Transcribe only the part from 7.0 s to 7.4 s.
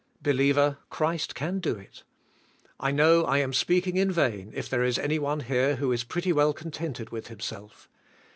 with